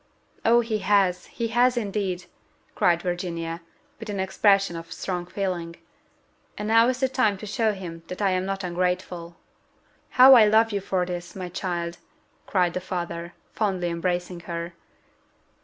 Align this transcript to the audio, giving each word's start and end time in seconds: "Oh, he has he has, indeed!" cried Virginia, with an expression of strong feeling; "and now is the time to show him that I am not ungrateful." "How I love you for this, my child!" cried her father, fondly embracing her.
"Oh, 0.43 0.61
he 0.61 0.79
has 0.79 1.27
he 1.27 1.49
has, 1.49 1.77
indeed!" 1.77 2.25
cried 2.73 3.03
Virginia, 3.03 3.61
with 3.99 4.09
an 4.09 4.19
expression 4.19 4.75
of 4.75 4.91
strong 4.91 5.27
feeling; 5.27 5.75
"and 6.57 6.67
now 6.69 6.87
is 6.87 7.01
the 7.01 7.07
time 7.07 7.37
to 7.37 7.45
show 7.45 7.71
him 7.71 8.01
that 8.07 8.19
I 8.19 8.31
am 8.31 8.43
not 8.43 8.63
ungrateful." 8.63 9.35
"How 10.17 10.33
I 10.33 10.47
love 10.47 10.71
you 10.71 10.81
for 10.81 11.05
this, 11.05 11.35
my 11.35 11.49
child!" 11.49 11.99
cried 12.47 12.73
her 12.73 12.81
father, 12.81 13.35
fondly 13.53 13.89
embracing 13.91 14.39
her. 14.49 14.73